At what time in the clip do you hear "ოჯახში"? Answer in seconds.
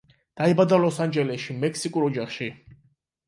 2.07-2.51